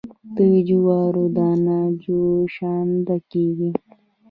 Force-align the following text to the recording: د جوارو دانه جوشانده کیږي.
د 0.35 0.37
جوارو 0.67 1.23
دانه 1.37 1.79
جوشانده 2.03 3.17
کیږي. 3.31 3.71